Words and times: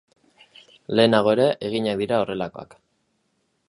Lehenago 0.95 1.33
ere 1.37 1.47
eginak 1.69 2.03
dira 2.05 2.23
horrelakoak. 2.25 2.79